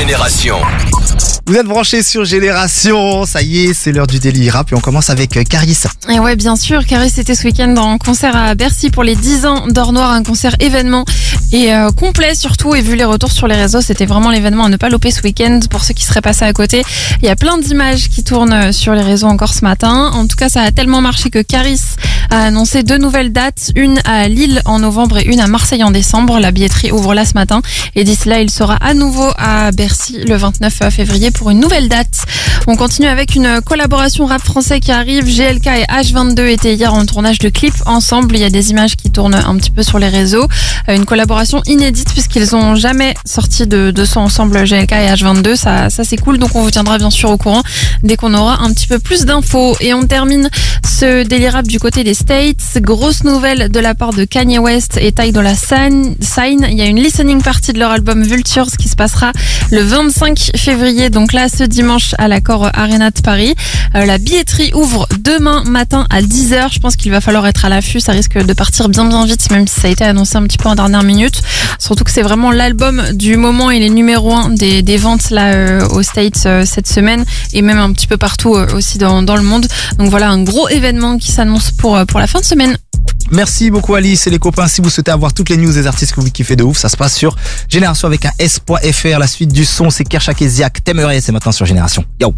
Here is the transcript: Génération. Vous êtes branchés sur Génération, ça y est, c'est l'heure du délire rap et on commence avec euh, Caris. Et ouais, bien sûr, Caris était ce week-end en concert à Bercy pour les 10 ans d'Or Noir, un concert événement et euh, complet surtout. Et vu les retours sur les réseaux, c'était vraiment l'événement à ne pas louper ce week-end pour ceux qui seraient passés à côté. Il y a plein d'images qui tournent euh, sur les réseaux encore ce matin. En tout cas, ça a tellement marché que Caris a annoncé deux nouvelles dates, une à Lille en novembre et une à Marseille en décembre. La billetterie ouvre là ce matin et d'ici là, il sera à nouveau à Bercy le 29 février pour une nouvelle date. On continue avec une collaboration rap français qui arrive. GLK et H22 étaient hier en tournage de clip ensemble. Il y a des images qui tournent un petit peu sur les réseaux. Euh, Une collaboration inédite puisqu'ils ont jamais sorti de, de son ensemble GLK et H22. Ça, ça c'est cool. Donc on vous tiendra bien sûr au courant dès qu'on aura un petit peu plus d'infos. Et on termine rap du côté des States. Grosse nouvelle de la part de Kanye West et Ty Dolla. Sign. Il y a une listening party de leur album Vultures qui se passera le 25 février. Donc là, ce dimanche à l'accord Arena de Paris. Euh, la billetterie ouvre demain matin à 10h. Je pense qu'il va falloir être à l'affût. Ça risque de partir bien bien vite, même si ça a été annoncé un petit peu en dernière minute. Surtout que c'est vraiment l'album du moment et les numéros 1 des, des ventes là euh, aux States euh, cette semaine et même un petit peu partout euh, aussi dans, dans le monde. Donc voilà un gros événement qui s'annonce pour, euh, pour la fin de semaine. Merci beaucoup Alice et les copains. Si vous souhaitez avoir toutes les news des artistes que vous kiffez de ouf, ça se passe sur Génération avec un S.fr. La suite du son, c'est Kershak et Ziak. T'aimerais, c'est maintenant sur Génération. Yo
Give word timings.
Génération. 0.00 0.56
Vous 1.44 1.56
êtes 1.56 1.66
branchés 1.66 2.02
sur 2.02 2.24
Génération, 2.24 3.26
ça 3.26 3.42
y 3.42 3.64
est, 3.64 3.74
c'est 3.74 3.92
l'heure 3.92 4.06
du 4.06 4.18
délire 4.18 4.54
rap 4.54 4.72
et 4.72 4.74
on 4.74 4.80
commence 4.80 5.10
avec 5.10 5.36
euh, 5.36 5.44
Caris. 5.44 5.76
Et 6.08 6.18
ouais, 6.18 6.36
bien 6.36 6.56
sûr, 6.56 6.86
Caris 6.86 7.12
était 7.18 7.34
ce 7.34 7.44
week-end 7.44 7.76
en 7.76 7.98
concert 7.98 8.34
à 8.34 8.54
Bercy 8.54 8.88
pour 8.88 9.02
les 9.02 9.14
10 9.14 9.44
ans 9.44 9.66
d'Or 9.66 9.92
Noir, 9.92 10.10
un 10.10 10.22
concert 10.22 10.54
événement 10.58 11.04
et 11.52 11.74
euh, 11.74 11.90
complet 11.90 12.34
surtout. 12.34 12.74
Et 12.74 12.80
vu 12.80 12.96
les 12.96 13.04
retours 13.04 13.30
sur 13.30 13.46
les 13.46 13.56
réseaux, 13.56 13.82
c'était 13.82 14.06
vraiment 14.06 14.30
l'événement 14.30 14.64
à 14.64 14.68
ne 14.70 14.76
pas 14.76 14.88
louper 14.88 15.10
ce 15.10 15.20
week-end 15.20 15.60
pour 15.68 15.84
ceux 15.84 15.92
qui 15.92 16.04
seraient 16.04 16.22
passés 16.22 16.46
à 16.46 16.52
côté. 16.54 16.82
Il 17.20 17.26
y 17.26 17.30
a 17.30 17.36
plein 17.36 17.58
d'images 17.58 18.08
qui 18.08 18.24
tournent 18.24 18.52
euh, 18.52 18.72
sur 18.72 18.94
les 18.94 19.02
réseaux 19.02 19.26
encore 19.26 19.52
ce 19.52 19.64
matin. 19.64 20.12
En 20.14 20.26
tout 20.26 20.36
cas, 20.36 20.48
ça 20.48 20.62
a 20.62 20.70
tellement 20.70 21.02
marché 21.02 21.28
que 21.28 21.42
Caris 21.42 21.80
a 22.30 22.44
annoncé 22.44 22.82
deux 22.82 22.98
nouvelles 22.98 23.32
dates, 23.32 23.72
une 23.74 24.00
à 24.04 24.28
Lille 24.28 24.62
en 24.64 24.78
novembre 24.78 25.18
et 25.18 25.24
une 25.24 25.40
à 25.40 25.46
Marseille 25.46 25.82
en 25.84 25.90
décembre. 25.90 26.38
La 26.38 26.50
billetterie 26.52 26.92
ouvre 26.92 27.14
là 27.14 27.24
ce 27.24 27.34
matin 27.34 27.60
et 27.94 28.04
d'ici 28.04 28.28
là, 28.28 28.40
il 28.40 28.50
sera 28.50 28.76
à 28.76 28.94
nouveau 28.94 29.28
à 29.36 29.72
Bercy 29.72 30.18
le 30.24 30.36
29 30.36 30.90
février 30.90 31.30
pour 31.30 31.50
une 31.50 31.60
nouvelle 31.60 31.88
date. 31.88 32.24
On 32.66 32.76
continue 32.76 33.08
avec 33.08 33.34
une 33.34 33.60
collaboration 33.62 34.26
rap 34.26 34.42
français 34.42 34.80
qui 34.80 34.92
arrive. 34.92 35.24
GLK 35.24 35.66
et 35.66 35.84
H22 35.90 36.46
étaient 36.46 36.74
hier 36.74 36.92
en 36.92 37.04
tournage 37.06 37.38
de 37.38 37.48
clip 37.48 37.74
ensemble. 37.86 38.36
Il 38.36 38.40
y 38.40 38.44
a 38.44 38.50
des 38.50 38.70
images 38.70 38.96
qui 38.96 39.10
tournent 39.10 39.34
un 39.34 39.56
petit 39.56 39.70
peu 39.70 39.82
sur 39.82 39.98
les 39.98 40.08
réseaux. 40.08 40.46
Euh, 40.88 40.96
Une 40.96 41.06
collaboration 41.06 41.62
inédite 41.66 42.12
puisqu'ils 42.12 42.54
ont 42.54 42.74
jamais 42.74 43.14
sorti 43.24 43.66
de, 43.66 43.90
de 43.90 44.04
son 44.04 44.20
ensemble 44.20 44.64
GLK 44.64 44.92
et 44.92 45.08
H22. 45.14 45.56
Ça, 45.56 45.90
ça 45.90 46.04
c'est 46.04 46.16
cool. 46.16 46.38
Donc 46.38 46.54
on 46.54 46.62
vous 46.62 46.70
tiendra 46.70 46.98
bien 46.98 47.10
sûr 47.10 47.30
au 47.30 47.36
courant 47.36 47.62
dès 48.02 48.16
qu'on 48.16 48.34
aura 48.34 48.62
un 48.62 48.72
petit 48.72 48.86
peu 48.86 48.98
plus 48.98 49.24
d'infos. 49.24 49.76
Et 49.80 49.94
on 49.94 50.04
termine 50.06 50.48
rap 51.02 51.66
du 51.66 51.78
côté 51.78 52.04
des 52.04 52.12
States. 52.12 52.78
Grosse 52.78 53.24
nouvelle 53.24 53.70
de 53.70 53.80
la 53.80 53.94
part 53.94 54.12
de 54.12 54.24
Kanye 54.24 54.58
West 54.58 54.98
et 55.00 55.12
Ty 55.12 55.32
Dolla. 55.32 55.54
Sign. 55.54 56.16
Il 56.70 56.76
y 56.76 56.82
a 56.82 56.86
une 56.86 57.00
listening 57.00 57.40
party 57.42 57.72
de 57.72 57.78
leur 57.78 57.90
album 57.90 58.22
Vultures 58.22 58.70
qui 58.78 58.88
se 58.88 58.96
passera 58.96 59.32
le 59.70 59.80
25 59.80 60.50
février. 60.56 61.08
Donc 61.08 61.32
là, 61.32 61.48
ce 61.48 61.64
dimanche 61.64 62.14
à 62.18 62.28
l'accord 62.28 62.68
Arena 62.74 63.10
de 63.10 63.20
Paris. 63.22 63.54
Euh, 63.96 64.04
la 64.04 64.18
billetterie 64.18 64.72
ouvre 64.74 65.06
demain 65.18 65.64
matin 65.64 66.06
à 66.10 66.22
10h. 66.22 66.72
Je 66.72 66.78
pense 66.78 66.96
qu'il 66.96 67.10
va 67.10 67.20
falloir 67.20 67.46
être 67.46 67.64
à 67.64 67.68
l'affût. 67.68 68.00
Ça 68.00 68.12
risque 68.12 68.38
de 68.38 68.52
partir 68.52 68.88
bien 68.88 69.04
bien 69.04 69.24
vite, 69.24 69.50
même 69.50 69.66
si 69.66 69.80
ça 69.80 69.88
a 69.88 69.90
été 69.90 70.04
annoncé 70.04 70.36
un 70.36 70.42
petit 70.42 70.58
peu 70.58 70.68
en 70.68 70.74
dernière 70.74 71.02
minute. 71.02 71.42
Surtout 71.78 72.04
que 72.04 72.10
c'est 72.10 72.22
vraiment 72.22 72.50
l'album 72.50 73.02
du 73.14 73.36
moment 73.36 73.70
et 73.70 73.78
les 73.78 73.90
numéros 73.90 74.32
1 74.34 74.50
des, 74.50 74.82
des 74.82 74.96
ventes 74.96 75.30
là 75.30 75.52
euh, 75.52 75.88
aux 75.88 76.02
States 76.02 76.44
euh, 76.46 76.64
cette 76.66 76.86
semaine 76.86 77.24
et 77.52 77.62
même 77.62 77.78
un 77.78 77.92
petit 77.92 78.06
peu 78.06 78.16
partout 78.16 78.54
euh, 78.54 78.66
aussi 78.74 78.98
dans, 78.98 79.22
dans 79.22 79.36
le 79.36 79.42
monde. 79.42 79.66
Donc 79.98 80.10
voilà 80.10 80.30
un 80.30 80.42
gros 80.42 80.68
événement 80.68 81.18
qui 81.18 81.32
s'annonce 81.32 81.70
pour, 81.70 81.96
euh, 81.96 82.04
pour 82.04 82.20
la 82.20 82.26
fin 82.26 82.40
de 82.40 82.44
semaine. 82.44 82.76
Merci 83.30 83.70
beaucoup 83.70 83.94
Alice 83.94 84.26
et 84.26 84.30
les 84.30 84.38
copains. 84.38 84.66
Si 84.66 84.80
vous 84.80 84.90
souhaitez 84.90 85.10
avoir 85.10 85.32
toutes 85.32 85.48
les 85.48 85.56
news 85.56 85.72
des 85.72 85.86
artistes 85.86 86.14
que 86.14 86.20
vous 86.20 86.30
kiffez 86.30 86.56
de 86.56 86.64
ouf, 86.64 86.78
ça 86.78 86.88
se 86.88 86.96
passe 86.96 87.14
sur 87.14 87.36
Génération 87.68 88.06
avec 88.08 88.24
un 88.24 88.32
S.fr. 88.38 89.18
La 89.18 89.26
suite 89.26 89.52
du 89.52 89.64
son, 89.64 89.90
c'est 89.90 90.04
Kershak 90.04 90.42
et 90.42 90.48
Ziak. 90.48 90.82
T'aimerais, 90.84 91.20
c'est 91.20 91.32
maintenant 91.32 91.52
sur 91.52 91.66
Génération. 91.66 92.04
Yo 92.20 92.34